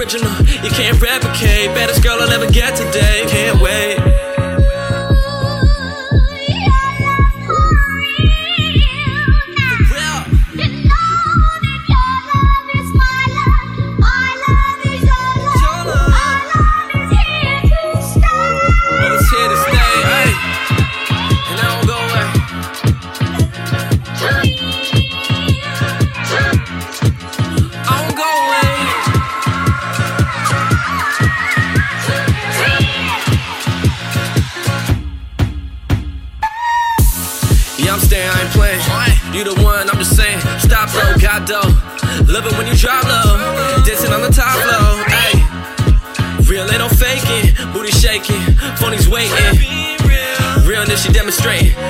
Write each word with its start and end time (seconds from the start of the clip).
original. 0.00 0.32
You 0.64 0.70
can't 0.70 1.00
replicate. 1.00 1.68
Baddest 1.76 2.02
girl 2.02 2.16
I'll 2.20 2.30
ever 2.30 2.50
get 2.50 2.74
today. 2.74 3.19
demonstrate. 51.30 51.89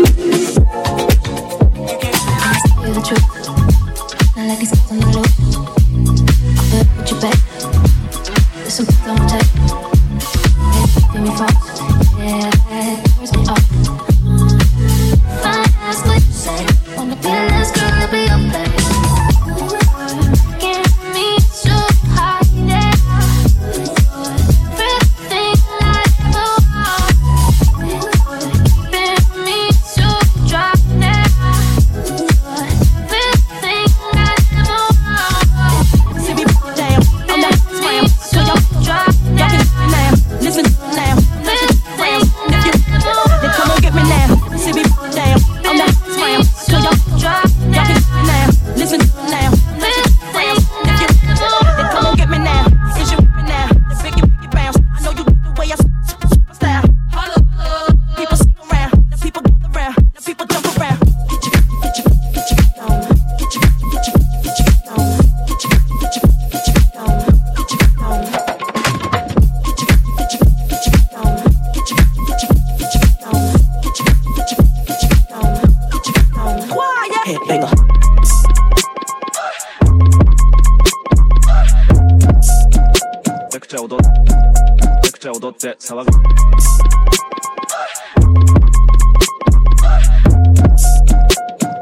set 85.61 85.83
salak 85.83 86.07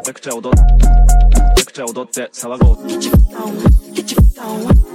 Tekçe 0.06 0.32
odot 0.34 0.56
Get 2.88 3.06
your 3.06 3.16
phone, 3.32 3.94
get 3.96 4.12
your 4.12 4.89